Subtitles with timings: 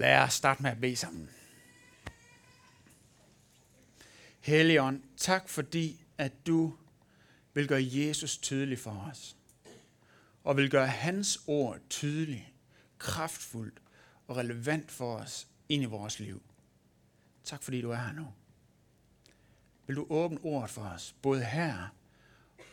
[0.00, 1.30] Lad os starte med at bede sammen.
[4.40, 6.76] Helligånd, tak fordi, at du
[7.54, 9.36] vil gøre Jesus tydelig for os.
[10.44, 12.44] Og vil gøre hans ord tydeligt,
[12.98, 13.82] kraftfuldt
[14.26, 16.42] og relevant for os ind i vores liv.
[17.44, 18.26] Tak fordi du er her nu.
[19.86, 21.94] Vil du åbne ordet for os, både her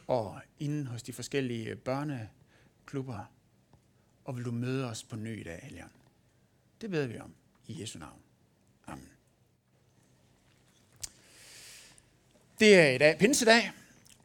[0.08, 3.32] og inden hos de forskellige børneklubber,
[4.26, 5.92] og vil du møde os på ny i dag, Helligånd.
[6.82, 7.34] Det beder vi om
[7.68, 8.20] i Jesu navn.
[8.88, 9.10] Amen.
[12.60, 13.72] Det er i dag pinsedag,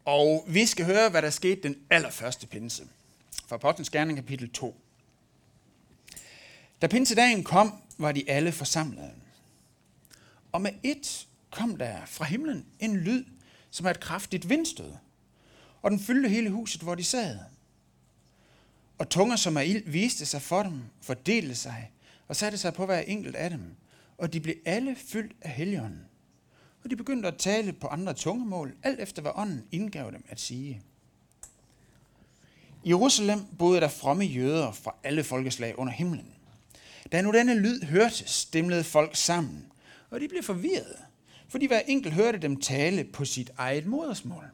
[0.04, 2.88] og vi skal høre, hvad der skete den allerførste pinse.
[3.46, 4.80] Fra Apostlenes Gerning kapitel 2.
[6.82, 9.12] Da pinsedagen kom, var de alle forsamlede.
[10.52, 13.24] Og med et kom der fra himlen en lyd,
[13.70, 14.92] som er et kraftigt vindstød,
[15.82, 17.38] og den fyldte hele huset, hvor de sad.
[18.98, 21.90] Og tunger som er ild viste sig for dem, fordelte sig
[22.32, 23.76] og satte sig på hver enkelt af dem,
[24.18, 26.04] og de blev alle fyldt af helligånden.
[26.84, 30.40] Og de begyndte at tale på andre tungemål, alt efter hvad ånden indgav dem at
[30.40, 30.82] sige.
[32.84, 36.34] I Jerusalem boede der fromme jøder fra alle folkeslag under himlen.
[37.12, 39.72] Da nu denne lyd hørtes, stemlede folk sammen,
[40.10, 40.98] og de blev forvirrede,
[41.48, 44.44] fordi hver enkelt hørte dem tale på sit eget modersmål.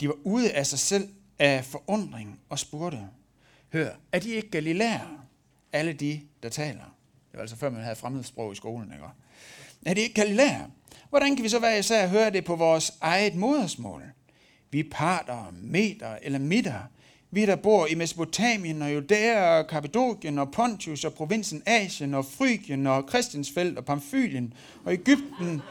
[0.00, 3.08] De var ude af sig selv af forundring og spurgte,
[3.72, 5.25] Hør, er de ikke galilæere?
[5.76, 6.96] Alle de, der taler.
[7.30, 9.04] Det var altså før man havde fremmedsprog i skolen, ikke?
[9.86, 10.64] Er det ikke galilæer?
[11.10, 14.02] Hvordan kan vi så være især høre det på vores eget modersmål?
[14.70, 16.80] Vi parter, meter eller midter,
[17.30, 22.24] vi der bor i Mesopotamien og Judæa og Kappadokien og Pontius og provinsen Asien og
[22.24, 24.54] Frygien og Christiansfeld og Pamfylien
[24.84, 25.62] og Ægypten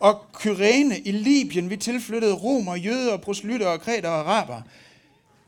[0.00, 1.70] og Kyrene i Libyen.
[1.70, 4.62] Vi tilflyttede romer, jøder, proselytter og kreter og araber.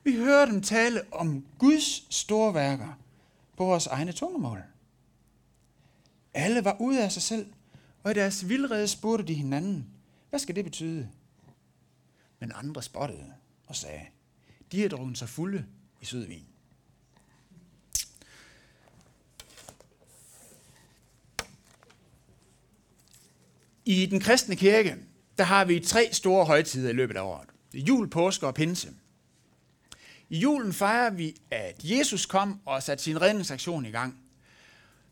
[0.05, 2.99] Vi hører dem tale om Guds store værker
[3.57, 4.63] på vores egne tungemål.
[6.35, 7.53] Alle var ude af sig selv,
[8.03, 9.91] og i deres vildrede spurgte de hinanden,
[10.31, 11.09] hvad skal det betyde?
[12.41, 13.33] Men andre spottede
[13.67, 14.07] og sagde,
[14.73, 15.67] de har drukket sig fulde
[16.01, 16.47] i sødvin.
[23.85, 24.97] I den kristne kirke,
[25.39, 27.49] der har vi tre store højtider i løbet af året.
[27.73, 28.95] Det er jul, påske og pinse.
[30.33, 34.19] I julen fejrer vi, at Jesus kom og satte sin redningsaktion i gang.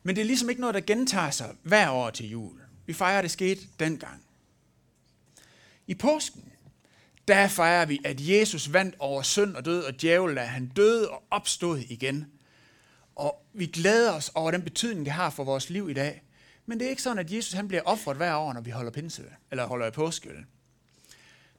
[0.02, 2.60] Men det er ligesom ikke noget, der gentager sig hver år til jul.
[2.86, 4.22] Vi fejrer, det skete dengang.
[5.86, 6.52] I påsken,
[7.28, 11.10] der fejrer vi, at Jesus vandt over synd og død og djævel, da han døde
[11.10, 12.26] og opstod igen.
[13.16, 16.22] Og vi glæder os over den betydning, det har for vores liv i dag.
[16.66, 18.90] Men det er ikke sådan, at Jesus han bliver offret hver år, når vi holder
[18.90, 20.30] pinse, eller holder påske.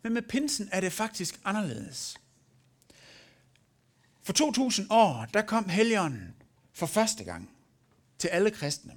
[0.03, 2.20] Men med pinsen er det faktisk anderledes.
[4.23, 6.33] For 2000 år, der kom Helligånden
[6.73, 7.49] for første gang
[8.19, 8.93] til alle kristne.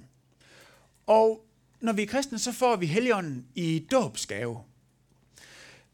[1.07, 1.45] Og
[1.81, 4.59] når vi er kristne, så får vi Helligånden i dåbsgave.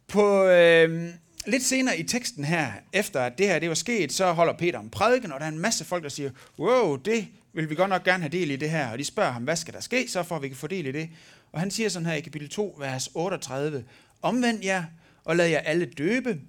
[0.07, 1.09] På øh,
[1.45, 4.79] lidt senere i teksten her, efter at det her det var sket, så holder Peter
[4.79, 7.89] en prædiken, og der er en masse folk, der siger, wow, det vil vi godt
[7.89, 8.91] nok gerne have del i det her.
[8.91, 10.91] Og de spørger ham, hvad skal der ske, så får vi kan få del i
[10.91, 11.09] det.
[11.51, 13.85] Og han siger sådan her i kapitel 2, vers 38,
[14.21, 14.83] Omvend jer,
[15.23, 16.39] og lad jer alle døbe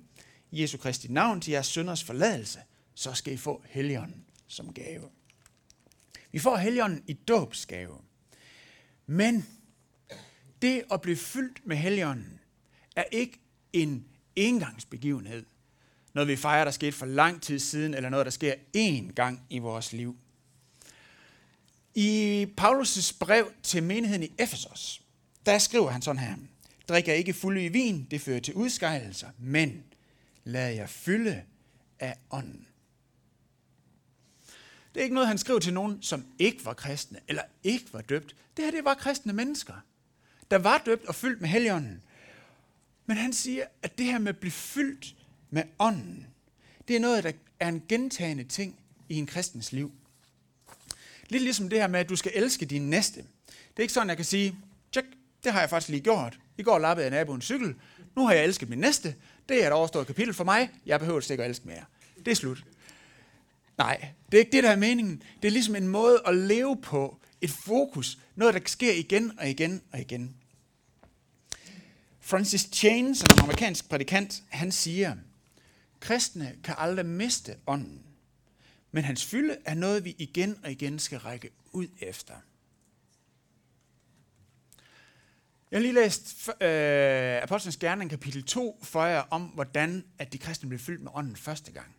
[0.50, 2.58] i Jesu Kristi navn til jeres sønders forladelse,
[2.94, 5.08] så skal I få Helligånden som gave.
[6.32, 7.98] Vi får Helligånden i dåbsgave.
[9.06, 9.46] Men
[10.62, 12.40] det at blive fyldt med Helligånden
[12.96, 13.40] er ikke
[13.72, 15.46] en engangsbegivenhed.
[16.14, 19.46] Noget vi fejrer, der skete for lang tid siden, eller noget, der sker én gang
[19.50, 20.16] i vores liv.
[21.94, 25.02] I Paulus' brev til menigheden i Efesos,
[25.46, 26.36] der skriver han sådan her.
[26.88, 29.84] Drik jer ikke fulde i vin, det fører til udskejelser, men
[30.44, 31.42] lad jer fylde
[31.98, 32.66] af ånden.
[34.94, 38.00] Det er ikke noget, han skrev til nogen, som ikke var kristne, eller ikke var
[38.00, 38.36] døbt.
[38.56, 39.74] Det her, det var kristne mennesker,
[40.50, 42.02] der var døbt og fyldt med helligånden.
[43.06, 45.14] Men han siger, at det her med at blive fyldt
[45.50, 46.26] med ånden,
[46.88, 49.92] det er noget, der er en gentagende ting i en kristens liv.
[51.28, 53.24] Lidt ligesom det her med, at du skal elske din næste.
[53.46, 54.56] Det er ikke sådan, jeg kan sige,
[54.92, 55.04] tjek,
[55.44, 56.38] det har jeg faktisk lige gjort.
[56.58, 57.74] I går lappede jeg naboens cykel.
[58.16, 59.14] Nu har jeg elsket min næste.
[59.48, 60.70] Det er et overstået kapitel for mig.
[60.86, 61.84] Jeg behøver ikke at elske mere.
[62.24, 62.64] Det er slut.
[63.78, 65.22] Nej, det er ikke det, der er meningen.
[65.42, 67.18] Det er ligesom en måde at leve på.
[67.40, 68.18] Et fokus.
[68.34, 70.36] Noget, der sker igen og igen og igen.
[72.20, 75.16] Francis Chan, som er en amerikansk prædikant, han siger,
[76.00, 78.02] kristne kan aldrig miste ånden,
[78.92, 82.34] men hans fylde er noget, vi igen og igen skal række ud efter.
[85.70, 90.38] Jeg har lige læst øh, Apostlenes Gerning kapitel 2 for jer om, hvordan at de
[90.38, 91.96] kristne blev fyldt med ånden første gang.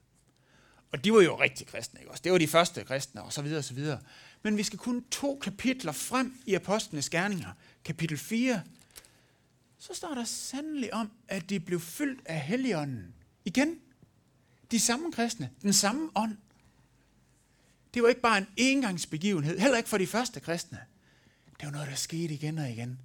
[0.94, 2.22] Og de var jo rigtig kristne, ikke også?
[2.24, 4.00] Det var de første kristne, og så videre, og så videre.
[4.44, 7.51] Men vi skal kun to kapitler frem i Apostlenes Gerninger,
[7.84, 8.62] kapitel 4,
[9.78, 13.13] så står der sandelig om, at de blev fyldt af Helligånden.
[13.45, 13.80] Igen,
[14.72, 16.38] de samme kristne, den samme ånd.
[17.94, 20.80] Det var ikke bare en engangsbegivenhed, heller ikke for de første kristne.
[21.60, 23.00] Det var noget, der skete igen og igen.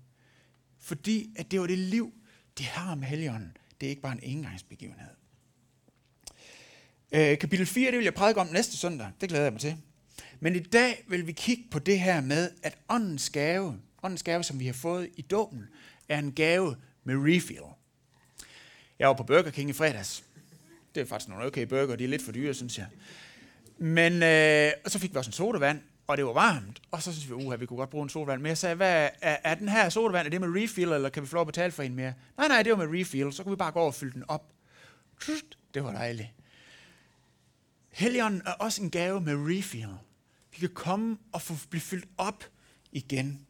[0.78, 2.12] Fordi at det var det liv,
[2.58, 3.56] de har med Helligånden.
[3.80, 5.17] Det er ikke bare en engangsbegivenhed.
[7.12, 9.08] Øh, kapitel 4, det vil jeg prædike om næste søndag.
[9.20, 9.76] Det glæder jeg mig til.
[10.40, 14.44] Men i dag vil vi kigge på det her med, at åndens gave, åndens gave,
[14.44, 15.68] som vi har fået i dåben,
[16.08, 17.62] er en gave med refill.
[18.98, 20.24] Jeg var på Burger King i fredags.
[20.94, 22.86] Det er faktisk nogle okay burger, de er lidt for dyre, synes jeg.
[23.78, 26.82] Men øh, og så fik vi også en sodavand, og det var varmt.
[26.90, 28.42] Og så synes vi, uha, vi kunne godt bruge en sodavand.
[28.42, 31.22] Men jeg sagde, hvad, er, er den her sodavand, er det med refill, eller kan
[31.22, 32.14] vi få lov at betale for en mere?
[32.36, 33.32] Nej, nej, det var med refill.
[33.32, 34.52] Så kunne vi bare gå over og fylde den op.
[35.74, 36.28] Det var dejligt.
[37.98, 39.94] Helligånden er også en gave med refill.
[40.50, 42.44] Vi kan komme og få, blive fyldt op
[42.92, 43.46] igen.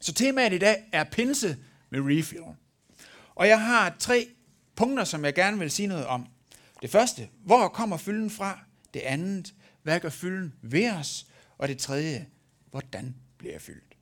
[0.00, 1.58] Så temaet i dag er pinse
[1.90, 2.44] med refill.
[3.34, 4.28] Og jeg har tre
[4.76, 6.26] punkter, som jeg gerne vil sige noget om.
[6.82, 8.58] Det første, hvor kommer fylden fra?
[8.94, 11.26] Det andet, hvad gør fylden ved os?
[11.58, 12.28] Og det tredje,
[12.70, 13.96] hvordan bliver jeg fyldt?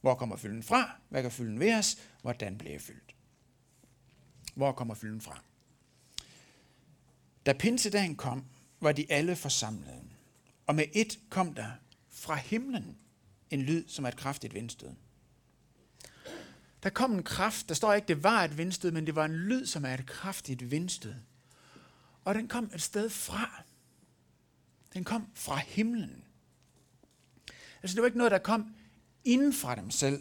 [0.00, 0.90] Hvor kommer fylden fra?
[1.08, 1.98] Hvad gør fylden ved os?
[2.22, 3.14] Hvordan bliver jeg fyldt?
[4.54, 5.42] Hvor kommer fylden fra?
[7.46, 8.44] Da pinsedagen kom,
[8.82, 10.02] var de alle forsamlet.
[10.66, 11.70] Og med et kom der
[12.10, 12.96] fra himlen
[13.50, 14.90] en lyd som et kraftigt vindstød.
[16.82, 19.34] Der kom en kraft, der står ikke, det var et vindstød, men det var en
[19.34, 21.14] lyd, som er et kraftigt vindstød.
[22.24, 23.62] Og den kom et sted fra.
[24.94, 26.24] Den kom fra himlen.
[27.82, 28.74] Altså det var ikke noget, der kom
[29.24, 30.20] inden fra dem selv.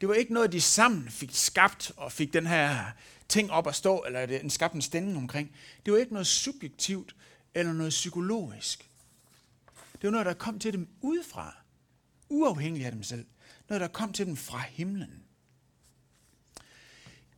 [0.00, 2.84] Det var ikke noget, de sammen fik skabt og fik den her
[3.28, 5.56] ting op at stå, eller den skabte en stemning omkring.
[5.84, 7.14] Det var ikke noget subjektivt
[7.54, 8.90] eller noget psykologisk.
[9.92, 11.56] Det var noget, der kom til dem udefra,
[12.28, 13.26] uafhængigt af dem selv.
[13.68, 15.24] Noget, der kom til dem fra himlen.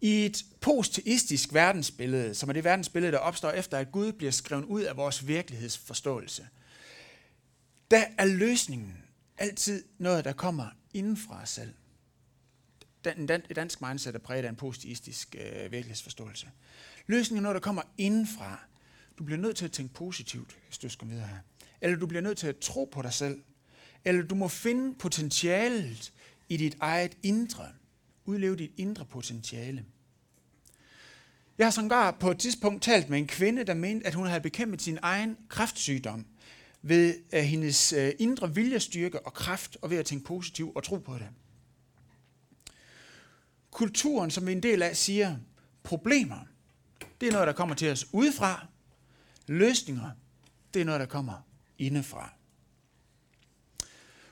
[0.01, 4.65] I et posteistisk verdensbillede, som er det verdensbillede, der opstår efter, at Gud bliver skrevet
[4.65, 6.49] ud af vores virkelighedsforståelse,
[7.91, 9.03] der er løsningen
[9.39, 11.75] altid noget, der kommer inden fra os selv.
[13.05, 16.51] Den, den, et dansk mindset er præget af en posteistisk øh, virkelighedsforståelse.
[17.07, 18.65] Løsningen er noget, der kommer indenfra.
[19.19, 21.39] Du bliver nødt til at tænke positivt, hvis du skal videre her.
[21.81, 23.43] Eller du bliver nødt til at tro på dig selv.
[24.05, 26.13] Eller du må finde potentialet
[26.49, 27.67] i dit eget indre.
[28.25, 29.85] Udleve dit indre potentiale.
[31.59, 34.41] Jeg har sågar på et tidspunkt talt med en kvinde, der mente, at hun havde
[34.41, 36.27] bekæmpet sin egen kræftsygdom
[36.83, 40.97] ved øh, hendes øh, indre viljestyrke og kraft, og ved at tænke positivt og tro
[40.97, 41.29] på det.
[43.71, 45.37] Kulturen, som vi er en del af, siger,
[45.83, 46.39] problemer,
[47.21, 48.67] det er noget, der kommer til os udefra.
[49.47, 50.11] Løsninger,
[50.75, 51.47] det er noget, der kommer
[51.79, 52.33] indefra.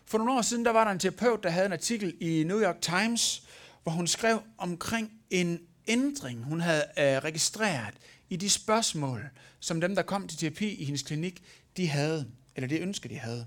[0.04, 2.62] For nogle år siden, der var der en terapeut, der havde en artikel i New
[2.62, 3.42] York Times,
[3.82, 7.94] hvor hun skrev omkring en ændring, hun havde øh, registreret
[8.30, 9.30] i de spørgsmål,
[9.60, 11.42] som dem, der kom til terapi i hendes klinik,
[11.76, 13.46] de havde, eller det ønske, de havde.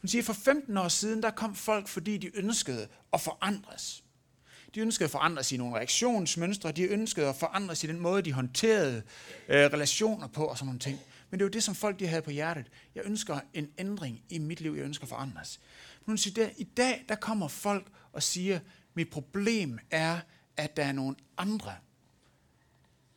[0.00, 4.04] Hun siger, for 15 år siden, der kom folk, fordi de ønskede at forandres.
[4.76, 8.32] De ønskede at forandres i nogle reaktionsmønstre, de ønskede at forandres i den måde, de
[8.32, 9.02] håndterede
[9.48, 10.98] øh, relationer på og sådan nogle ting.
[11.30, 12.70] Men det var det, som folk de havde på hjertet.
[12.94, 15.60] Jeg ønsker en ændring i mit liv, jeg ønsker at forandres.
[16.00, 18.60] Men hun siger, i dag der kommer folk og siger,
[18.94, 20.20] mit problem er,
[20.56, 21.74] at der er nogle andre,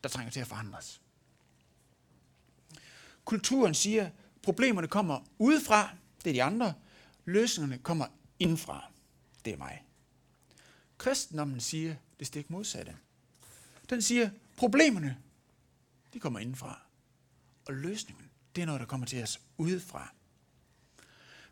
[0.02, 1.00] der trænger til at forandres.
[3.24, 4.10] Kulturen siger,
[4.42, 5.90] problemerne kommer udefra,
[6.24, 6.74] det er de andre.
[7.24, 8.06] Løsningerne kommer
[8.38, 8.90] indfra,
[9.44, 9.82] det er mig.
[11.00, 12.96] Kristendommen siger det stik modsatte.
[13.90, 15.16] Den siger, problemerne,
[16.14, 16.80] de kommer indenfra.
[17.66, 18.24] Og løsningen,
[18.56, 20.12] det er noget, der kommer til os udefra.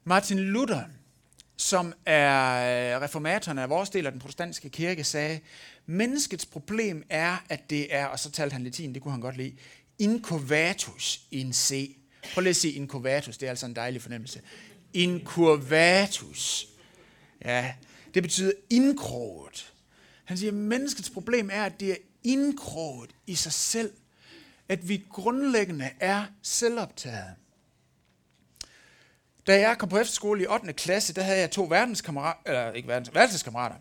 [0.04, 0.84] Martin Luther,
[1.56, 5.40] som er øh, reformatoren af vores del af den protestantiske kirke, sagde,
[5.86, 9.36] menneskets problem er, at det er, og så talte han latin, det kunne han godt
[9.36, 9.56] lide,
[9.98, 11.96] incurvatus in se.
[12.34, 14.42] Prøv lige at sige incurvatus, det er altså en dejlig fornemmelse.
[14.92, 16.66] Incurvatus.
[17.44, 17.74] Ja,
[18.14, 19.72] det betyder indkroget.
[20.24, 23.92] Han siger, at menneskets problem er, at det er indkroget i sig selv.
[24.68, 27.34] At vi grundlæggende er selvoptaget.
[29.46, 30.72] Da jeg kom på efterskole i 8.
[30.72, 33.76] klasse, der havde jeg to verdenskammerater, eller ikke verdens, verdenskammerater.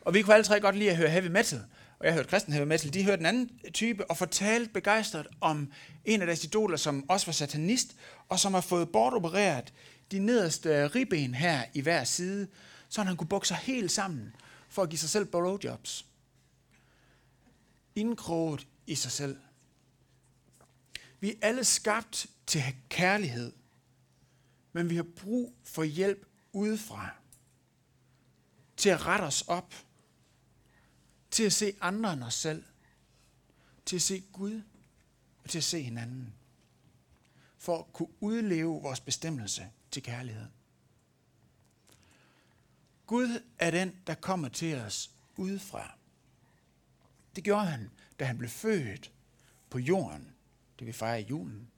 [0.00, 1.60] Og vi kunne alle tre godt lide at høre heavy metal.
[1.98, 2.94] Og jeg hørte kristen heavy metal.
[2.94, 5.72] De hørte den anden type og fortalte begejstret om
[6.04, 7.96] en af deres idoler, som også var satanist,
[8.28, 9.72] og som har fået bortopereret
[10.12, 12.48] de nederste ribben her i hver side,
[12.88, 14.36] så han kunne bukke sig helt sammen
[14.68, 16.06] for at give sig selv blowjobs.
[17.94, 19.38] Indkroget i sig selv.
[21.20, 23.52] Vi er alle skabt til kærlighed,
[24.72, 27.10] men vi har brug for hjælp udefra
[28.76, 29.74] til at rette os op,
[31.30, 32.64] til at se andre end os selv,
[33.86, 34.62] til at se Gud
[35.44, 36.34] og til at se hinanden,
[37.56, 40.46] for at kunne udleve vores bestemmelse til kærlighed.
[43.08, 45.94] Gud er den, der kommer til os udefra.
[47.36, 49.12] Det gjorde han, da han blev født
[49.70, 50.34] på jorden,
[50.78, 51.70] det vi fejrer i julen.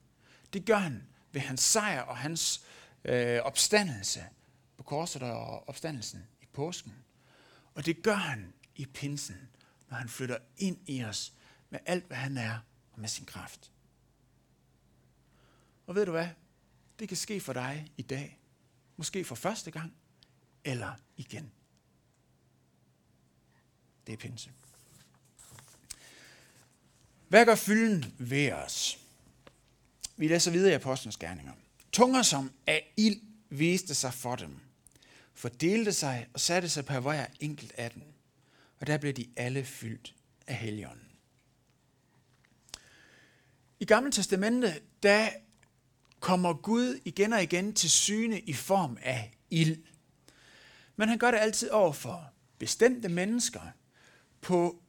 [0.52, 2.64] Det gør han ved hans sejr og hans
[3.04, 4.25] øh, opstandelse
[4.76, 6.94] på korset og opstandelsen i påsken.
[7.75, 9.49] Og det gør han i pinsen,
[9.88, 11.32] når han flytter ind i os
[11.70, 12.58] med alt, hvad han er
[12.92, 13.72] og med sin kraft.
[15.87, 16.28] Og ved du hvad?
[16.99, 18.38] Det kan ske for dig i dag.
[18.96, 19.94] Måske for første gang,
[20.64, 21.50] eller igen.
[24.07, 24.50] Det er pinse.
[27.29, 28.99] Hvad gør fylden ved os?
[30.17, 31.52] Vi læser videre i Apostlenes Gerninger.
[31.93, 34.59] Tunger som af ild viste sig for dem,
[35.35, 38.02] fordelte sig og satte sig på hver enkelt af dem.
[38.81, 40.14] Og der blev de alle fyldt
[40.47, 41.07] af helligånden.
[43.81, 45.31] I Gamle Testamente, der
[46.21, 49.79] kommer Gud igen og igen til syne i form af ild.
[51.00, 53.61] Men han gør det altid over for bestemte mennesker
[54.40, 54.83] på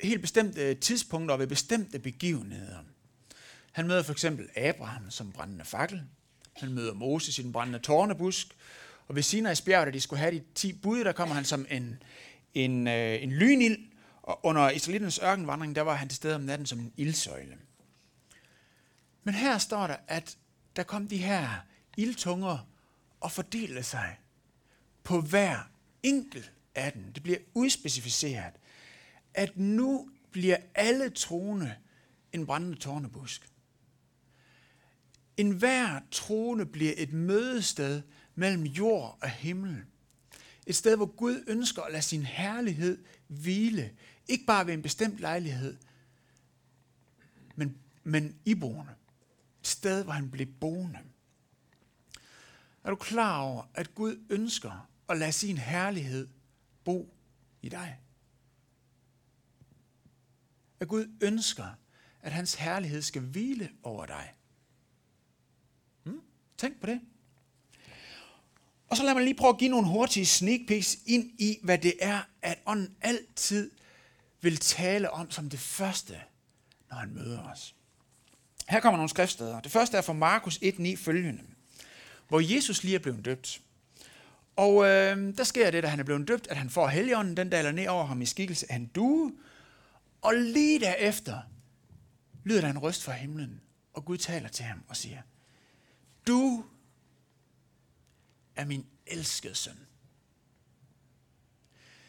[0.00, 2.78] helt bestemte øh, tidspunkter og ved bestemte begivenheder.
[3.72, 6.02] Han møder for eksempel Abraham som brændende fakkel.
[6.56, 8.56] Han møder Moses i den brændende tårnebusk.
[9.08, 11.66] Og ved Sinai's bjerg, da de skulle have de ti bud, der kommer han som
[11.70, 12.02] en,
[12.54, 13.78] en, øh, en lynild.
[14.22, 17.56] Og under Israeliternes ørkenvandring, der var han til stede om natten som en ildsøjle.
[19.24, 20.38] Men her står der, at
[20.76, 21.48] der kom de her
[21.96, 22.58] ildtunger
[23.20, 24.18] og fordelte sig
[25.06, 25.70] på hver
[26.02, 27.12] enkelt af dem.
[27.12, 28.52] Det bliver udspecificeret,
[29.34, 31.76] at nu bliver alle troende
[32.32, 33.48] en brændende tårnebusk.
[35.36, 38.02] En hver trone bliver et mødested
[38.34, 39.84] mellem jord og himmel.
[40.66, 43.92] Et sted, hvor Gud ønsker at lade sin herlighed hvile.
[44.28, 45.76] Ikke bare ved en bestemt lejlighed,
[47.56, 48.92] men, men iboende.
[49.60, 50.98] Et sted, hvor han bliver boende.
[52.84, 56.28] Er du klar over, at Gud ønsker og lad sin herlighed
[56.84, 57.14] bo
[57.62, 57.98] i dig?
[60.80, 61.66] At Gud ønsker,
[62.22, 64.34] at hans herlighed skal hvile over dig.
[66.02, 66.20] Hmm?
[66.58, 67.00] Tænk på det.
[68.88, 71.78] Og så lad mig lige prøve at give nogle hurtige sneak peeks ind i, hvad
[71.78, 73.70] det er, at ånden altid
[74.40, 76.20] vil tale om som det første,
[76.90, 77.74] når han møder os.
[78.68, 79.60] Her kommer nogle skriftsteder.
[79.60, 81.42] Det første er fra Markus 1.9 følgende,
[82.28, 83.62] hvor Jesus lige er blevet døbt.
[84.56, 87.50] Og øh, der sker det, da han er blevet døbt, at han får helligånden, den
[87.50, 89.32] daler ned over ham i skikkelse af en due.
[90.22, 91.40] Og lige derefter
[92.44, 93.60] lyder der en røst fra himlen,
[93.92, 95.22] og Gud taler til ham og siger,
[96.26, 96.64] Du
[98.56, 99.76] er min elskede søn.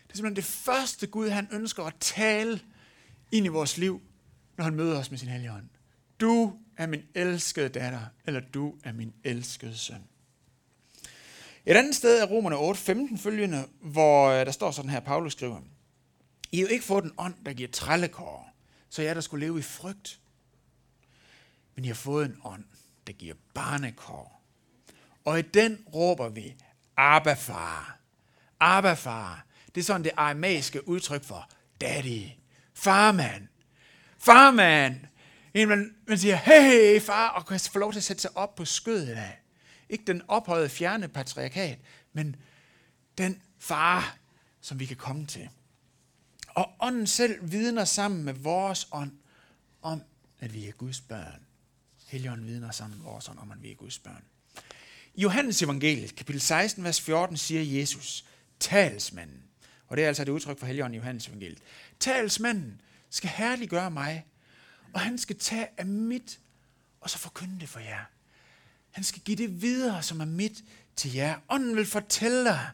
[0.04, 2.62] Det er simpelthen det første Gud, han ønsker at tale
[3.32, 4.02] ind i vores liv,
[4.58, 5.70] når han møder os med sin hellige ånd.
[6.20, 10.04] Du er min elskede datter, eller du er min elskede søn.
[11.70, 15.32] Et andet sted er Romerne 8, 15 følgende, hvor øh, der står sådan her, Paulus
[15.32, 15.62] skriver,
[16.52, 18.54] I har jo ikke fået en ånd, der giver trællekår,
[18.90, 20.20] så jeg der skulle leve i frygt.
[21.76, 22.64] Men I har fået en ånd,
[23.08, 24.42] der giver barnekår.
[25.26, 26.56] Og i den råber vi,
[26.98, 28.00] Abba far.
[28.60, 29.46] Abba far.
[29.76, 31.50] Det er sådan det aramæiske udtryk for
[31.82, 32.24] daddy.
[32.74, 33.48] Farmand.
[34.20, 34.96] Farmand.
[35.54, 38.56] En, man, man siger, hey far, og kan få lov til at sætte sig op
[38.56, 39.40] på skødet af.
[39.90, 41.80] Ikke den ophøjede fjerne patriarkat,
[42.14, 42.36] men
[43.18, 44.18] den far,
[44.62, 45.50] som vi kan komme til.
[46.48, 49.12] Og ånden selv vidner sammen med vores ånd
[49.82, 50.02] om,
[50.40, 51.46] at vi er Guds børn.
[52.08, 54.24] Helligånden vidner sammen med vores ånd om, at vi er Guds børn.
[55.14, 58.26] I Johannes evangeliet, kapitel 16, vers 14, siger Jesus,
[58.60, 59.44] talsmanden,
[59.88, 61.60] og det er altså et udtryk for Helligånden i Johannes evangeliet,
[62.00, 64.26] talsmanden skal herliggøre mig,
[64.94, 66.40] og han skal tage af mit,
[67.02, 68.04] og så forkynde det for jer.
[68.98, 70.64] Han skal give det videre, som er mit
[70.96, 71.40] til jer.
[71.50, 72.70] Ånden vil fortælle dig,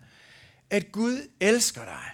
[0.69, 2.11] at Gud elsker dig.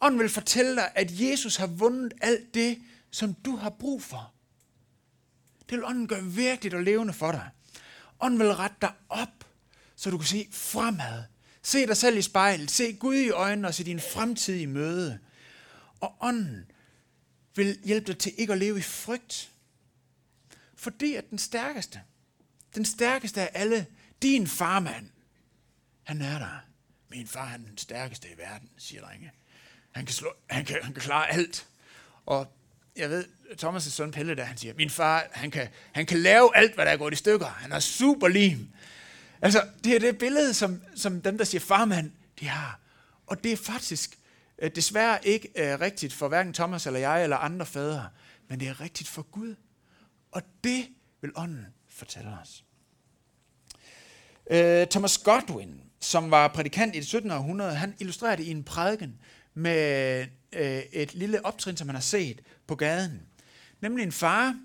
[0.00, 4.32] Ånden vil fortælle dig, at Jesus har vundet alt det, som du har brug for.
[5.60, 7.50] Det vil ånden gøre virkeligt og levende for dig.
[8.20, 9.44] Ånden vil rette dig op,
[9.96, 11.24] så du kan se fremad.
[11.62, 12.70] Se dig selv i spejlet.
[12.70, 15.18] Se Gud i øjnene og se din fremtidige møde.
[16.00, 16.70] Og ånden
[17.56, 19.52] vil hjælpe dig til ikke at leve i frygt.
[20.74, 22.00] Fordi at den stærkeste,
[22.74, 23.86] den stærkeste af alle,
[24.22, 25.10] din farmand,
[26.02, 26.64] han er der.
[27.08, 29.32] Min far han er den stærkeste i verden, siger drenge.
[29.90, 31.66] Han kan, slå, han kan, han kan klare alt.
[32.26, 32.56] Og
[32.96, 33.24] jeg ved,
[33.62, 36.84] Thomas' søn Pelle, der han siger, min far, han kan, han kan lave alt, hvad
[36.84, 37.46] der er gået i stykker.
[37.46, 38.68] Han er super lim.
[39.42, 42.80] Altså, det er det billede, som, som dem, der siger farmand, de har.
[43.26, 44.18] Og det er faktisk
[44.58, 48.08] øh, desværre ikke øh, rigtigt for hverken Thomas eller jeg eller andre fædre,
[48.48, 49.54] men det er rigtigt for Gud.
[50.32, 50.88] Og det
[51.20, 52.64] vil ånden fortæller os.
[54.50, 57.30] Øh, Thomas Godwin, som var prædikant i det 17.
[57.30, 59.20] århundrede, han illustrerer det i en prædiken
[59.54, 63.22] med øh, et lille optrin, som han har set på gaden.
[63.80, 64.60] Nemlig en far,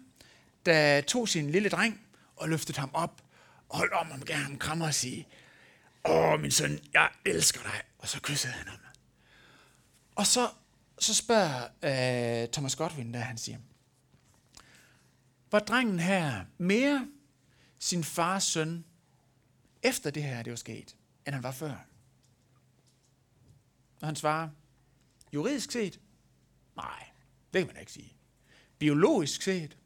[0.65, 2.01] der tog sin lille dreng
[2.35, 3.21] og løftede ham op
[3.69, 5.27] og holdt om ham, gav ham krammer og sige,
[6.09, 7.81] Åh, min søn, jeg elsker dig.
[7.99, 8.79] Og så kyssede han ham.
[10.15, 10.49] Og så,
[10.99, 11.63] så spørger
[12.43, 13.57] øh, Thomas Godwin, der han siger,
[15.51, 17.07] var drengen her mere
[17.79, 18.85] sin fars søn,
[19.83, 21.85] efter det her det var sket, end han var før?
[24.01, 24.49] Og han svarer,
[25.33, 25.99] juridisk set,
[26.75, 27.07] nej,
[27.53, 28.13] det kan man ikke sige.
[28.77, 29.77] Biologisk set,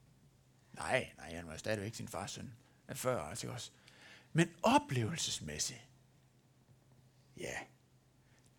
[0.73, 2.53] nej, nej, han var stadigvæk sin fars søn
[2.87, 3.71] af før, altså også.
[4.33, 5.87] Men oplevelsesmæssigt,
[7.37, 7.53] ja,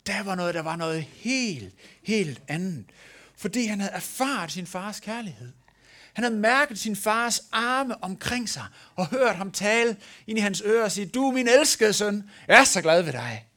[0.07, 2.93] der var noget, der var noget helt, helt andet.
[3.35, 5.53] Fordi han havde erfaret sin fars kærlighed.
[6.21, 9.97] Han havde mærket sin fars arme omkring sig og hørt ham tale
[10.27, 13.12] ind i hans ører og sige, du min elskede søn, jeg er så glad ved
[13.12, 13.49] dig.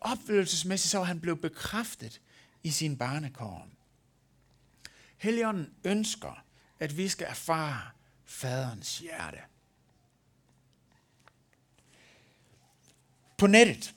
[0.00, 2.20] Oplevelsesmæssigt så var han blevet bekræftet
[2.62, 3.68] i sin barnekår.
[5.16, 6.44] Helligånden ønsker,
[6.80, 7.80] at vi skal erfare
[8.24, 9.38] faderens hjerte.
[13.38, 13.94] På nettet,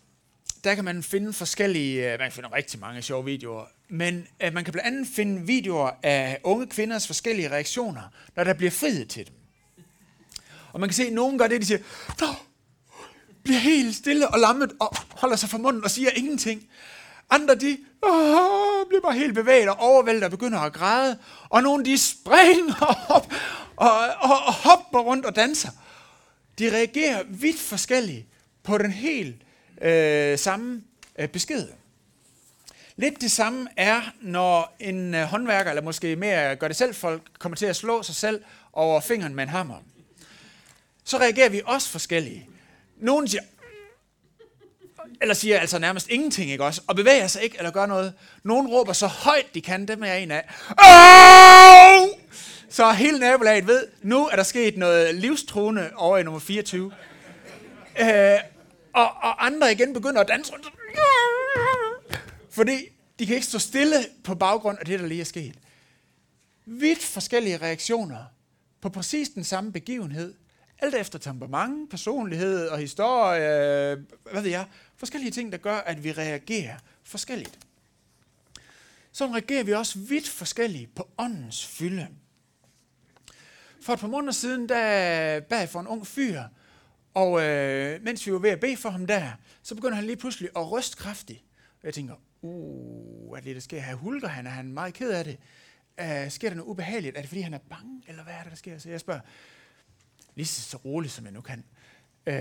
[0.68, 4.64] der kan man finde forskellige, øh, man finder rigtig mange sjove videoer, men øh, man
[4.64, 8.02] kan blandt andet finde videoer af unge kvinders forskellige reaktioner,
[8.36, 9.34] når der bliver frihed til dem.
[10.74, 11.80] Og man kan se, at nogen gør det, de siger,
[12.20, 12.28] Nå,
[13.44, 16.64] bliver helt stille og lammet og holder sig for munden og siger ingenting.
[17.30, 21.20] Andre, de åh, bliver bare helt bevæget og overvældet og begynder at græde.
[21.50, 23.34] Og nogle, de springer op
[23.76, 25.70] og, og, og hopper rundt og danser.
[26.60, 28.26] De reagerer vidt forskelligt
[28.64, 29.47] på den helt
[29.82, 30.82] øh, samme
[31.20, 31.68] øh, besked.
[32.96, 37.22] Lidt det samme er, når en øh, håndværker, eller måske mere gør det selv folk,
[37.40, 39.76] kommer til at slå sig selv over fingeren med en hammer.
[41.04, 42.50] Så reagerer vi også forskellige.
[42.98, 43.44] Nogle siger,
[45.22, 46.82] eller siger altså nærmest ingenting, ikke også?
[46.88, 48.14] Og bevæger sig ikke, eller gør noget.
[48.44, 50.44] Nogle råber så højt de kan, dem er jeg en af.
[50.70, 52.10] Åh!
[52.70, 56.92] Så hele nabolaget ved, nu er der sket noget livstruende over i nummer 24.
[58.00, 58.08] Øh,
[58.98, 60.68] og, og andre igen begynder at danse rundt.
[62.50, 65.60] Fordi de kan ikke stå stille på baggrund af det, der lige er sket.
[66.66, 68.26] Vidt forskellige reaktioner
[68.82, 70.34] på præcis den samme begivenhed,
[70.80, 73.96] alt efter temperament, personlighed og historie,
[74.32, 74.66] hvad ved jeg,
[74.98, 77.60] forskellige ting, der gør, at vi reagerer forskelligt.
[79.12, 82.08] Så reagerer vi også vidt forskelligt på åndens fylde.
[83.82, 86.44] For et par måneder siden, der bag for en ung fyr,
[87.18, 89.32] og øh, mens vi var ved at bede for ham der,
[89.64, 91.44] så begynder han lige pludselig at ryste kraftigt.
[91.80, 93.96] Og jeg tænker, uh, hvad er det, der sker her?
[93.96, 94.48] Hulker han?
[94.48, 95.38] Er han meget ked af det?
[96.02, 97.18] Uh, sker der noget ubehageligt?
[97.18, 98.04] Er det, fordi han er bange?
[98.08, 98.78] Eller hvad er det, der sker?
[98.78, 99.20] Så jeg spørger,
[100.36, 101.64] lige så roligt, som jeg nu kan.
[102.28, 102.34] Uh,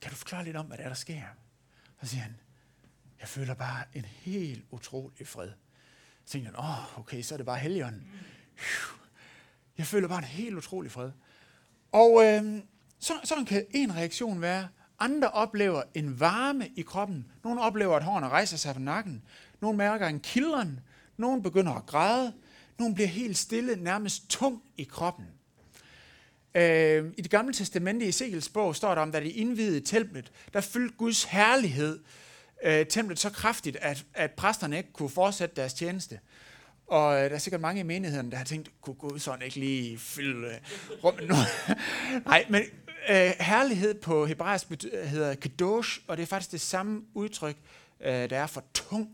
[0.00, 1.22] kan du forklare lidt om, hvad der er, der sker?
[2.02, 2.36] Så siger han,
[3.20, 5.50] jeg føler bare en helt utrolig fred.
[6.24, 8.08] Så tænker han, åh, oh, okay, så er det bare helgen.
[9.78, 11.10] Jeg føler bare en helt utrolig fred.
[11.92, 12.62] Og øh,
[13.02, 17.26] så, sådan kan en reaktion være, andre oplever en varme i kroppen.
[17.44, 19.22] Nogle oplever, at hårene rejser sig på nakken.
[19.60, 20.80] Nogle mærker en kildren.
[21.16, 22.32] Nogle begynder at græde.
[22.78, 25.26] Nogle bliver helt stille, nærmest tung i kroppen.
[26.54, 30.32] Øh, I det gamle testamente i Ezekiels bog står der om, at de indvidede templet,
[30.52, 32.00] der fyldte Guds herlighed
[32.64, 36.18] øh, templet så kraftigt, at, at præsterne ikke kunne fortsætte deres tjeneste.
[36.86, 39.60] Og øh, der er sikkert mange i menigheden, der har tænkt, kunne Gud sådan ikke
[39.60, 40.54] lige fylde øh,
[41.04, 41.34] rummet nu?
[42.26, 42.62] Nej, men
[43.08, 47.56] øh, herlighed på hebraisk hedder kadosh, og det er faktisk det samme udtryk,
[48.00, 49.10] øh, der er for tung.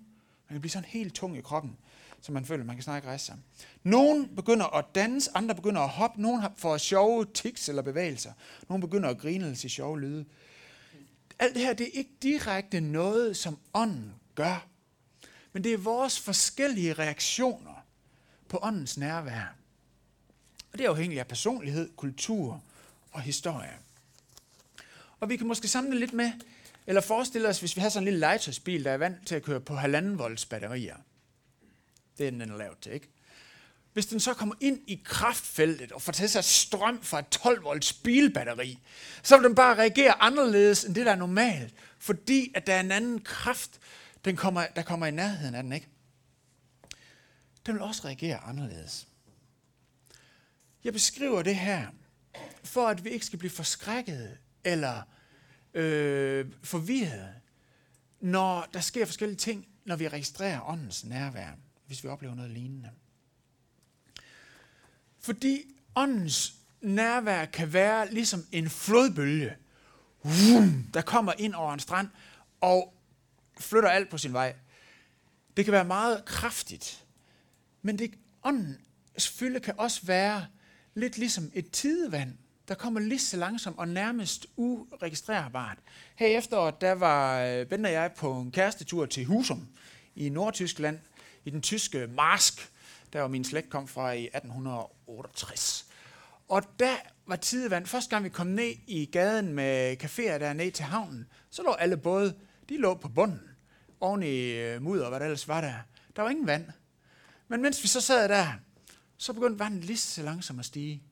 [0.48, 1.77] Man kan blive sådan helt tung i kroppen,
[2.20, 3.37] så man føler, at man kan snakke rejse sig.
[3.83, 8.33] Nogen begynder at danse, andre begynder at hoppe, nogen får sjove tics eller bevægelser,
[8.68, 10.24] nogen begynder at grine eller sige sjove lyde.
[11.38, 14.66] Alt det her, det er ikke direkte noget, som ånden gør.
[15.53, 17.85] Men det er vores forskellige reaktioner
[18.48, 19.55] på åndens nærvær.
[20.72, 22.62] Og det er afhængigt af personlighed, kultur
[23.12, 23.78] og historie.
[25.20, 26.32] Og vi kan måske samle lidt med,
[26.86, 29.42] eller forestille os, hvis vi har sådan en lille legetøjsbil, der er vant til at
[29.42, 30.96] køre på halvanden volts batterier.
[32.18, 33.08] Det er den, den er lavet til, ikke?
[33.92, 37.64] Hvis den så kommer ind i kraftfeltet og får til sig strøm fra et 12
[37.64, 38.78] volts bilbatteri,
[39.22, 42.80] så vil den bare reagere anderledes end det, der er normalt, fordi at der er
[42.80, 43.80] en anden kraft,
[44.24, 45.88] den kommer, der kommer i nærheden af den, ikke?
[47.66, 49.08] Den vil også reagere anderledes.
[50.84, 51.86] Jeg beskriver det her,
[52.68, 55.02] for at vi ikke skal blive forskrækket eller
[55.74, 57.35] øh, forvirret,
[58.20, 61.50] når der sker forskellige ting, når vi registrerer åndens nærvær,
[61.87, 62.90] hvis vi oplever noget lignende.
[65.20, 65.62] Fordi
[65.94, 69.57] åndens nærvær kan være ligesom en flodbølge,
[70.94, 72.09] der kommer ind over en strand
[72.61, 72.94] og
[73.61, 74.54] flytter alt på sin vej.
[75.57, 77.04] Det kan være meget kraftigt,
[77.83, 80.46] men det, åndens fylde kan også være
[80.94, 85.78] lidt ligesom et tidevand, der kommer lige så langsomt og nærmest uregistrerbart.
[86.16, 89.68] Her i efteråret, der var øh, Ben og jeg på en kærestetur til Husum
[90.16, 90.98] i Nordtyskland,
[91.44, 92.72] i den tyske Marsk,
[93.12, 95.87] der var min slægt kom fra i 1868.
[96.48, 97.87] Og der var tidevand.
[97.87, 101.72] Første gang vi kom ned i gaden med caféer der ned til havnen, så lå
[101.72, 102.35] alle både,
[102.68, 103.40] de lå på bunden,
[104.00, 105.74] oven i øh, mudder og hvad der ellers var der.
[106.16, 106.66] Der var ingen vand.
[107.48, 108.52] Men mens vi så sad der,
[109.16, 111.02] så begyndte vandet lige så langsomt at stige.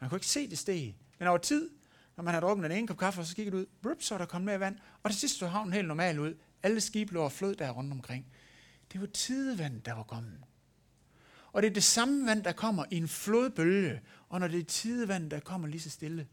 [0.00, 0.96] Man kunne ikke se det stige.
[1.18, 1.70] Men over tid,
[2.16, 4.18] når man har drukket den ene kop kaffe, og så kiggede ud, brup, så er
[4.18, 4.76] der kommet mere vand.
[5.02, 6.34] Og til sidst så havnen helt normal ud.
[6.62, 8.26] Alle skibe lå og flød der rundt omkring.
[8.92, 10.40] Det var tidevand, der var kommet.
[11.52, 14.64] Og det er det samme vand, der kommer i en flodbølge, og når det er
[14.64, 16.26] tidevand, der kommer lige så stille.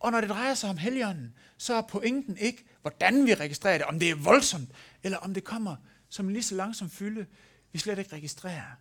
[0.00, 3.86] Og når det drejer sig om helgenen, så er pointen ikke, hvordan vi registrerer det,
[3.86, 4.70] om det er voldsomt,
[5.02, 5.76] eller om det kommer
[6.08, 7.26] som en lige så langsom fylde,
[7.72, 8.76] vi slet ikke registrerer.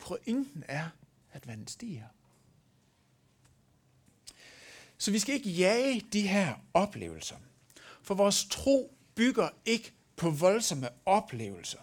[0.00, 0.88] Pointen er,
[1.32, 2.04] at vandet stiger.
[5.02, 7.36] Så vi skal ikke jage de her oplevelser.
[8.02, 11.78] For vores tro bygger ikke på voldsomme oplevelser.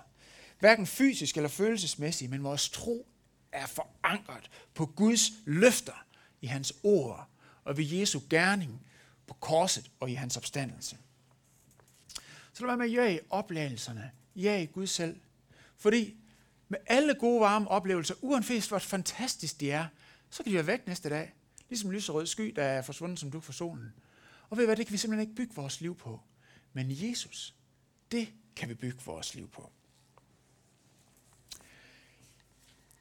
[0.60, 3.08] Hverken fysisk eller følelsesmæssigt, men vores tro
[3.51, 6.05] er forankret på Guds løfter
[6.41, 7.27] i hans ord
[7.63, 8.82] og ved Jesu gerning
[9.27, 10.97] på korset og i hans opstandelse.
[12.53, 14.12] Så lad være med at jage oplevelserne.
[14.36, 15.19] Jage Gud selv.
[15.77, 16.15] Fordi
[16.69, 19.86] med alle gode varme oplevelser, uanset hvor fantastisk de er,
[20.29, 21.34] så kan de være væk næste dag.
[21.69, 23.93] Ligesom lyserød sky, der er forsvundet som duk for solen.
[24.49, 26.21] Og ved hvad, det kan vi simpelthen ikke bygge vores liv på.
[26.73, 27.55] Men Jesus,
[28.12, 29.71] det kan vi bygge vores liv på.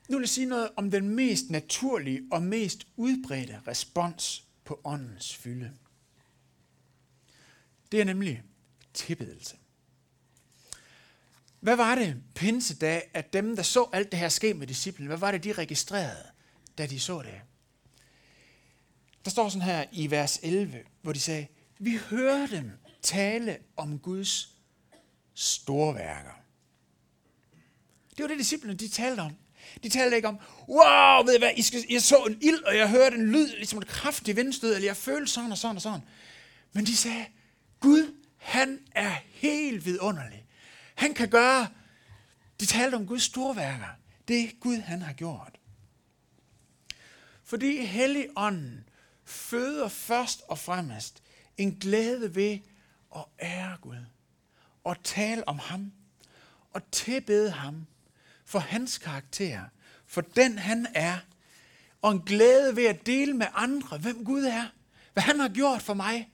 [0.09, 5.37] Nu vil jeg sige noget om den mest naturlige og mest udbredte respons på åndens
[5.37, 5.73] fylde.
[7.93, 8.43] Det er nemlig
[8.95, 9.57] tilbedelse.
[11.61, 15.17] Hvad var det pinsedag, at dem, der så alt det her ske med disciplen, hvad
[15.17, 16.31] var det, de registrerede,
[16.79, 17.41] da de så det?
[19.25, 21.47] Der står sådan her i vers 11, hvor de sagde,
[21.79, 22.71] vi hører dem
[23.03, 24.55] tale om Guds
[25.35, 26.43] storværker.
[28.17, 29.33] Det var det, disciplene de talte om.
[29.83, 32.77] De talte ikke om, wow, ved I hvad, I skal, jeg så en ild, og
[32.77, 35.83] jeg hørte en lyd, ligesom et kraftigt vindstød, eller jeg følte sådan og sådan og
[35.83, 36.01] sådan.
[36.73, 37.27] Men de sagde,
[37.81, 40.45] Gud, han er helt vidunderlig.
[40.95, 41.69] Han kan gøre,
[42.61, 43.89] de talte om Guds storværker.
[44.29, 45.59] Det Gud, han har gjort.
[47.45, 48.88] Fordi Helligånden
[49.29, 51.23] føder først og fremmest
[51.57, 52.59] en glæde ved
[53.17, 54.05] at ære Gud.
[54.85, 55.93] Og tale om ham.
[56.73, 57.87] Og tilbede ham
[58.45, 59.61] for hans karakter.
[60.07, 61.19] For den han er.
[62.03, 64.67] Og en glæde ved at dele med andre, hvem Gud er.
[65.13, 66.31] Hvad han har gjort for mig.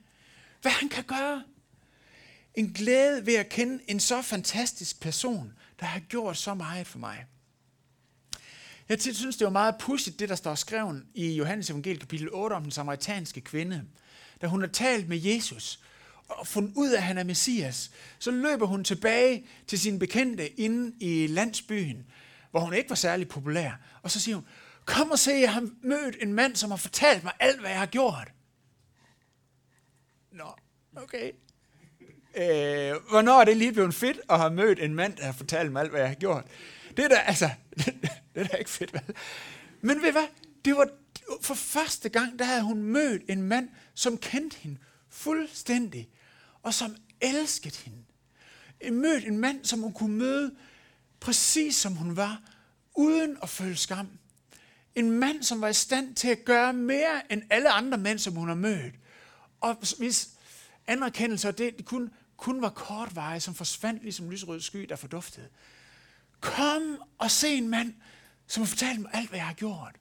[0.61, 1.43] Hvad han kan gøre.
[2.53, 6.99] En glæde ved at kende en så fantastisk person, der har gjort så meget for
[6.99, 7.25] mig.
[8.89, 12.53] Jeg synes, det var meget pudsigt, det der står skrevet i Johannes evangeliet kapitel 8
[12.53, 13.83] om den samaritanske kvinde.
[14.41, 15.79] Da hun har talt med Jesus
[16.27, 20.59] og fundet ud af, at han er Messias, så løber hun tilbage til sine bekendte
[20.59, 22.05] inde i landsbyen,
[22.51, 23.71] hvor hun ikke var særlig populær.
[24.01, 24.45] Og så siger hun,
[24.85, 27.79] kom og se, jeg har mødt en mand, som har fortalt mig alt, hvad jeg
[27.79, 28.31] har gjort.
[30.31, 30.53] Nå,
[30.95, 31.31] okay.
[32.35, 35.71] Øh, hvornår er det lige blevet fedt at have mødt en mand, der har fortalt
[35.71, 36.43] mig alt, hvad jeg har gjort?
[36.97, 37.49] Det er da, altså,
[38.35, 39.15] det er da ikke fedt, vel?
[39.81, 40.27] Men ved hvad?
[40.65, 40.89] Det var
[41.41, 44.77] for første gang, der havde hun mødt en mand, som kendte hende
[45.09, 46.09] fuldstændig,
[46.63, 47.99] og som elskede hende.
[48.91, 50.55] Mødt en mand, som hun kunne møde
[51.19, 52.41] præcis som hun var,
[52.95, 54.09] uden at føle skam.
[54.95, 58.33] En mand, som var i stand til at gøre mere end alle andre mænd, som
[58.33, 58.95] hun har mødt.
[59.61, 60.29] Og hvis
[60.87, 65.47] anerkendelse det, det kun, kun var kortveje, som forsvandt ligesom lyserød sky, der forduftede.
[66.41, 67.93] Kom og se en mand,
[68.47, 69.95] som har fortalt mig alt, hvad jeg har gjort.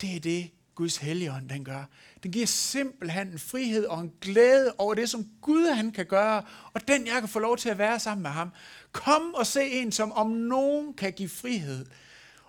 [0.00, 1.84] Det er det, Guds helligånd den gør.
[2.22, 6.42] Den giver simpelthen en frihed og en glæde over det, som Gud han kan gøre,
[6.72, 8.50] og den jeg kan få lov til at være sammen med ham.
[8.92, 11.86] Kom og se en, som om nogen kan give frihed.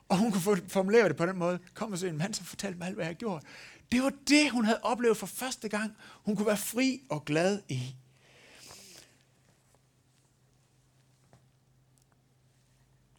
[0.09, 1.59] Og hun kunne formulere det på den måde.
[1.73, 3.43] Kom og se en mand, som fortalte mig alt, hvad jeg har gjort.
[3.91, 5.91] Det var det, hun havde oplevet for første gang.
[6.25, 7.95] Hun kunne være fri og glad i.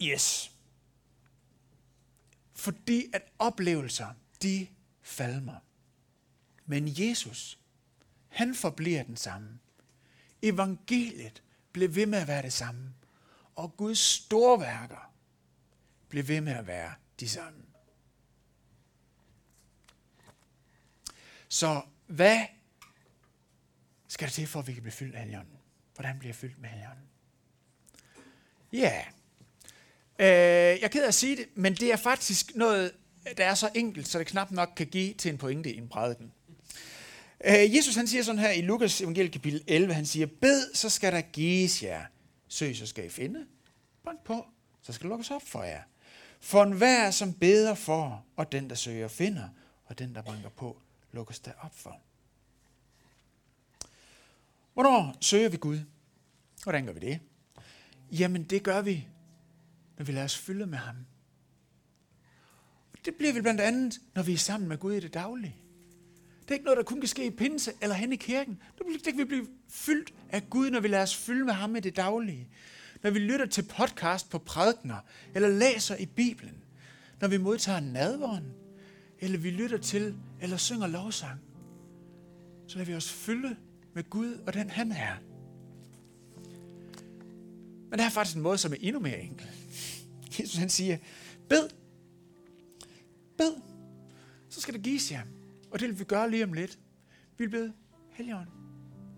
[0.03, 0.53] Yes.
[2.55, 4.69] Fordi at oplevelser, de
[5.03, 5.57] falmer.
[6.67, 7.59] Men Jesus,
[8.29, 9.59] han forbliver den samme.
[10.43, 12.95] Evangeliet blev ved med at være det samme.
[13.55, 15.13] Og Guds store værker
[16.09, 17.63] blev ved med at være de samme.
[21.49, 22.47] Så hvad
[24.09, 25.59] skal der til, for at vi kan blive fyldt af Helligånden?
[25.95, 27.09] Hvordan bliver jeg fyldt med Helligånden?
[28.73, 29.05] Ja,
[30.21, 32.93] øh, jeg er ked af at sige det, men det er faktisk noget,
[33.37, 35.89] der er så enkelt, så det knap nok kan give til en pointe i en
[35.89, 36.33] prædiken.
[37.45, 40.89] Øh, Jesus han siger sådan her i Lukas evangelie kapitel 11, han siger, bed, så
[40.89, 42.03] skal der gives jer.
[42.49, 43.47] Søg, så skal I finde.
[44.05, 44.47] Bank på,
[44.83, 45.83] så skal det lukkes op for jer.
[46.41, 49.49] For enhver, som beder for, og den, der søger, finder,
[49.85, 50.77] og den, der banker på,
[51.13, 52.01] lukkes der op for.
[54.75, 55.79] Hvornår søger vi Gud?
[56.63, 57.21] Hvordan gør vi det?
[58.13, 59.07] Jamen, det gør vi,
[60.01, 60.97] men vi lader os fylde med ham.
[63.05, 65.57] Det bliver vi blandt andet, når vi er sammen med Gud i det daglige.
[66.43, 68.63] Det er ikke noget, der kun kan ske i pinse eller hen i kirken.
[68.79, 71.81] Det kan vi blive fyldt af Gud, når vi lader os fylde med ham i
[71.81, 72.49] det daglige.
[73.03, 74.97] Når vi lytter til podcast på prædikner,
[75.35, 76.65] eller læser i Bibelen.
[77.21, 78.53] Når vi modtager nadvåren,
[79.19, 81.41] eller vi lytter til, eller synger lovsang.
[82.67, 83.57] Så lader vi os fylde
[83.95, 85.15] med Gud og den han er.
[87.91, 89.60] Men der er faktisk en måde, som er endnu mere enkel.
[90.41, 90.97] Jesus han siger,
[91.49, 91.69] bed.
[93.39, 93.53] Bed.
[94.49, 95.23] Så skal det gives jer.
[95.71, 96.79] Og det vil vi gøre lige om lidt.
[97.39, 97.73] Vi vil bede,
[98.13, 98.49] Helligånd,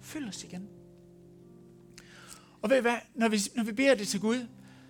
[0.01, 0.69] fyld os igen.
[2.63, 2.97] Og ved I hvad?
[3.15, 4.47] Når vi, når vi beder det til Gud,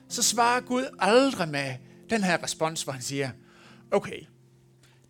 [0.09, 1.75] så svarer Gud aldrig med
[2.11, 3.31] den her respons, hvor han siger,
[3.91, 4.21] okay,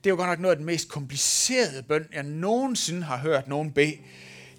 [0.04, 3.48] det er jo godt nok noget af den mest komplicerede bøn, jeg nogensinde har hørt
[3.48, 3.98] nogen bede.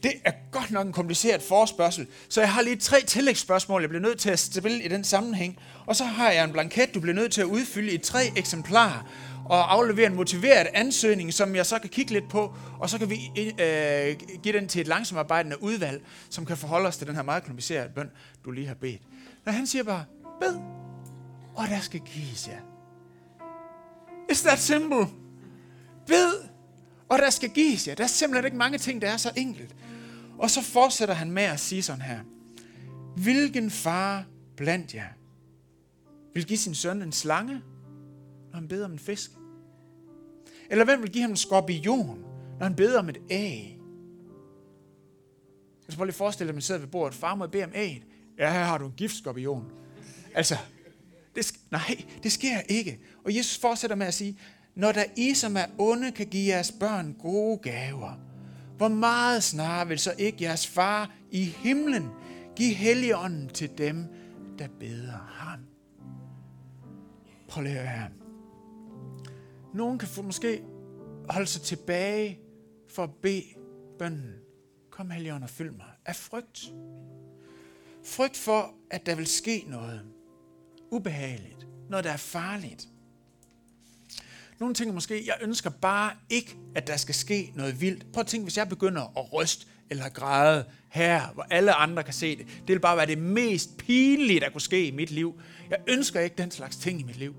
[0.03, 4.01] Det er godt nok en kompliceret forspørgsel, så jeg har lige tre tillægsspørgsmål, jeg bliver
[4.01, 5.59] nødt til at stille i den sammenhæng.
[5.85, 9.09] Og så har jeg en blanket, du bliver nødt til at udfylde i tre eksemplarer
[9.45, 13.09] og aflevere en motiveret ansøgning, som jeg så kan kigge lidt på, og så kan
[13.09, 17.23] vi øh, give den til et langsomarbejdende udvalg, som kan forholde os til den her
[17.23, 18.09] meget komplicerede bøn,
[18.45, 19.01] du lige har bedt.
[19.45, 20.05] Når han siger bare,
[20.41, 20.55] bed,
[21.55, 22.59] og der skal gives jer.
[24.31, 25.07] It's that simple.
[26.07, 26.33] Bed,
[27.09, 27.95] og der skal gives jer.
[27.95, 29.75] Der er simpelthen ikke mange ting, der er så enkelt.
[30.43, 32.19] Og så fortsætter han med at sige sådan her.
[33.17, 34.25] Hvilken far
[34.57, 35.07] blandt jer
[36.33, 37.61] vil give sin søn en slange,
[38.51, 39.31] når han beder om en fisk?
[40.69, 42.19] Eller hvem vil give ham en skorpion,
[42.59, 43.79] når han beder om et æg?
[45.87, 47.15] Jeg skal bare lige forestille dig, at man sidder ved bordet.
[47.15, 48.03] Far må bede om æg.
[48.39, 49.71] Ja, her har du en giftskorpion.
[50.35, 50.55] Altså,
[51.35, 52.99] det, nej, det sker ikke.
[53.25, 54.39] Og Jesus fortsætter med at sige,
[54.75, 58.32] når der I, som er onde, kan give jeres børn gode gaver,
[58.77, 62.09] hvor meget snarere vil så ikke jeres far i himlen
[62.55, 64.05] give helligånden til dem,
[64.59, 65.59] der beder ham?
[67.47, 68.09] Prøv lige at høre.
[69.73, 70.63] Nogen kan få måske
[71.29, 72.39] holde sig tilbage
[72.89, 73.43] for at bede
[73.99, 74.33] bønden.
[74.91, 75.87] Kom, Helligånd, og fyld mig.
[76.05, 76.73] Af frygt.
[78.05, 80.01] Frygt for, at der vil ske noget
[80.91, 81.67] ubehageligt.
[81.89, 82.87] Noget, der er farligt.
[84.63, 88.11] Nogle tænker måske, jeg ønsker bare ikke, at der skal ske noget vildt.
[88.13, 92.13] Prøv at tænke, hvis jeg begynder at ryste eller græde her, hvor alle andre kan
[92.13, 92.45] se det.
[92.47, 95.41] Det vil bare være det mest pinlige, der kunne ske i mit liv.
[95.69, 97.35] Jeg ønsker ikke den slags ting i mit liv.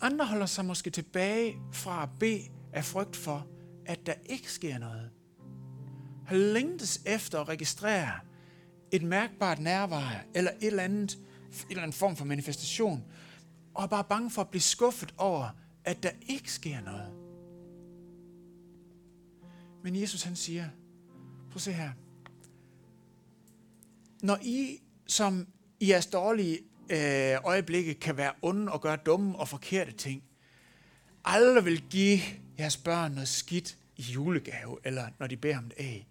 [0.00, 3.46] Andre holder sig måske tilbage fra at bede af frygt for,
[3.86, 5.10] at der ikke sker noget.
[6.26, 8.12] Har længtes efter at registrere
[8.90, 13.04] et mærkbart nærvær, eller et eller andet, en eller anden form for manifestation,
[13.74, 15.48] og er bare bange for at blive skuffet over,
[15.84, 17.12] at der ikke sker noget.
[19.82, 20.68] Men Jesus han siger,
[21.50, 21.90] prøv at se her,
[24.22, 25.46] når I som
[25.80, 26.58] i jeres dårlige
[26.90, 30.22] øh, øjeblikke kan være onde og gøre dumme og forkerte ting,
[31.24, 32.18] aldrig vil give
[32.58, 36.06] jeres børn noget skidt i julegave, eller når de beder om det af,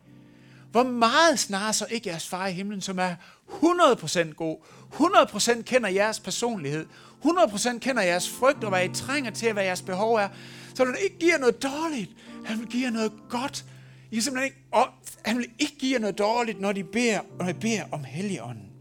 [0.74, 3.16] hvor meget snarere så ikke jeres far i himlen, som er
[3.50, 4.58] 100% god,
[4.94, 6.86] 100% kender jeres personlighed,
[7.24, 10.30] 100% kender jeres frygt og hvad I trænger til, hvad jeres behov er,
[10.76, 12.12] så han ikke giver noget dårligt.
[12.46, 13.66] Han vil give jer noget godt.
[14.12, 14.88] I simpelthen ikke, og
[15.26, 18.72] han vil ikke give jer noget dårligt, når de beder, når I beder om helligånden.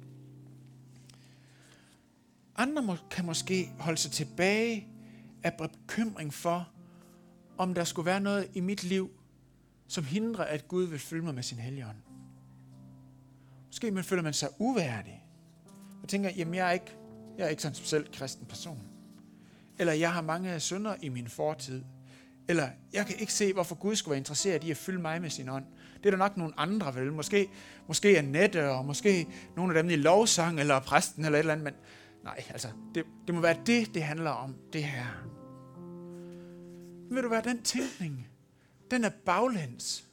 [2.57, 4.87] Andre må, kan måske holde sig tilbage
[5.43, 6.69] af bekymring for,
[7.59, 9.11] om der skulle være noget i mit liv,
[9.89, 11.97] som hindrer, at Gud vil fylde mig med sin helligånd.
[13.67, 15.25] Måske man føler man sig uværdig.
[16.03, 16.97] Og tænker, jamen jeg er ikke,
[17.39, 18.79] jeg er ikke sådan en kristen person.
[19.79, 21.83] Eller jeg har mange synder i min fortid.
[22.49, 25.31] Eller jeg kan ikke se, hvorfor Gud skulle være interesseret i at fylde mig med
[25.31, 25.65] sin ånd.
[25.97, 27.13] Det er der nok nogle andre, vel?
[27.13, 27.49] Måske,
[27.89, 31.65] måske er og måske nogle af dem i lovsang, eller præsten, eller et eller andet.
[31.65, 31.75] Men
[32.25, 35.07] nej, altså, det, det må være det, det handler om, det her.
[37.09, 38.29] Men vil du være den tænkning,
[38.93, 40.05] den er baglæns.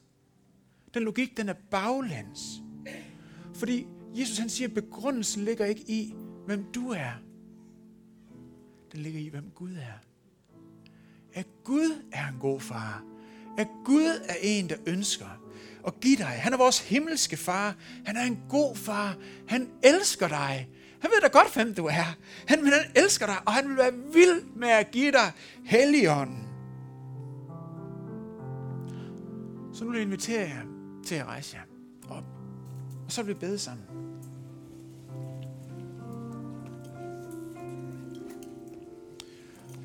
[0.94, 2.40] Den logik, den er baglæns.
[3.54, 6.14] Fordi Jesus han siger, at begrundelsen ligger ikke i,
[6.46, 7.12] hvem du er.
[8.92, 9.98] Den ligger i, hvem Gud er.
[11.32, 13.04] At Gud er en god far.
[13.58, 15.40] At Gud er en, der ønsker
[15.86, 16.26] at give dig.
[16.26, 17.76] Han er vores himmelske far.
[18.06, 19.16] Han er en god far.
[19.48, 20.68] Han elsker dig.
[21.00, 22.16] Han ved da godt, hvem du er.
[22.46, 25.32] Han, han elsker dig, og han vil være vild med at give dig
[25.64, 26.49] helligånden.
[29.80, 30.62] Så nu vil jeg invitere jer
[31.04, 31.62] til at rejse jer
[32.16, 32.24] op.
[33.06, 33.86] Og så vil vi bede sammen.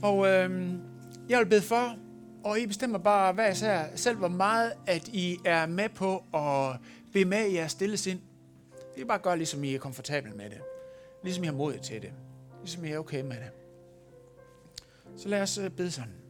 [0.02, 0.74] Og øh,
[1.30, 1.98] jeg vil bede for,
[2.44, 6.24] og I bestemmer bare hvad jeg siger, selv, hvor meget at I er med på
[6.34, 6.80] at
[7.14, 8.20] bede med i jeres stille sind.
[8.96, 10.62] I kan bare gøre, ligesom I er komfortabel med det.
[11.24, 12.12] Ligesom I har mod til det.
[12.62, 13.52] Ligesom I er okay med det.
[15.18, 16.25] Så lad os øh, bede sådan.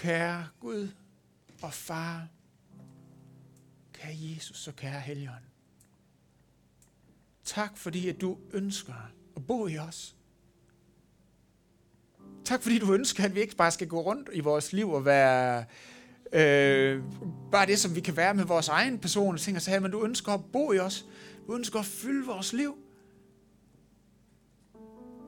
[0.00, 0.88] Kære Gud
[1.62, 2.28] og Far,
[3.92, 5.44] kære Jesus og kære Helligånd.
[7.44, 8.94] Tak fordi, at du ønsker
[9.36, 10.16] at bo i os.
[12.44, 15.04] Tak fordi du ønsker, at vi ikke bare skal gå rundt i vores liv og
[15.04, 15.64] være
[16.32, 17.02] øh,
[17.52, 19.90] bare det, som vi kan være med vores egen person og ting og sager, men
[19.90, 21.06] du ønsker at bo i os.
[21.46, 22.78] Du ønsker at fylde vores liv.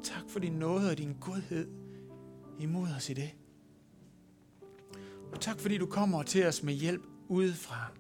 [0.03, 1.69] Tak for din nåde og din godhed
[2.59, 3.31] imod os i det.
[5.33, 7.91] Og tak fordi du kommer til os med hjælp udefra.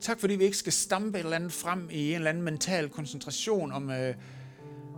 [0.00, 2.88] Tak fordi vi ikke skal stampe et eller andet frem i en eller anden mental
[2.88, 4.14] koncentration om, øh,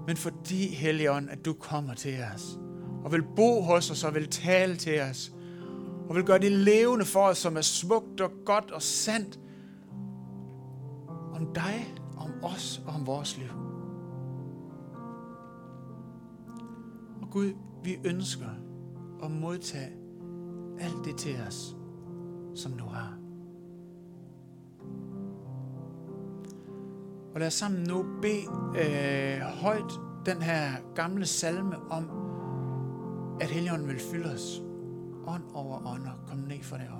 [0.06, 2.58] men fordi, Helligånd, at du kommer til os
[3.04, 5.32] og vil bo hos os og vil tale til os
[6.08, 9.40] og vil gøre det levende for os, som er smukt og godt og sandt
[11.34, 13.50] om dig, om os og om vores liv.
[17.22, 17.52] Og Gud,
[17.84, 18.48] vi ønsker
[19.22, 20.05] at modtage
[20.80, 21.76] alt det til os,
[22.54, 23.18] som du har.
[27.34, 28.46] Og lad os sammen nu bede
[28.78, 29.92] øh, højt
[30.26, 32.10] den her gamle salme om,
[33.40, 34.62] at Helligånden vil fylde os.
[35.26, 36.95] Ånd over ånd og kom ned for det.